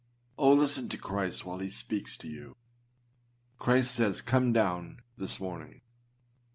Oh! 0.35 0.53
listen 0.53 0.89
to 0.89 0.97
Christ 0.97 1.45
while 1.45 1.59
he 1.59 1.69
speaks 1.69 2.17
to 2.17 2.27
you. 2.27 2.55
Christ 3.59 3.93
says, 3.93 4.19
â 4.19 4.25
Come 4.25 4.51
downâ 4.51 4.97
this 5.15 5.39
morning. 5.39 5.81